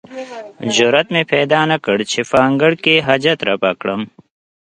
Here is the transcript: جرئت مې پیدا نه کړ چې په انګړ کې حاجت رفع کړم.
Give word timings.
جرئت 0.75 1.07
مې 1.13 1.23
پیدا 1.33 1.61
نه 1.71 1.77
کړ 1.85 1.97
چې 2.11 2.19
په 2.29 2.37
انګړ 2.47 2.73
کې 2.83 3.05
حاجت 3.07 3.39
رفع 3.49 3.71
کړم. 3.81 4.01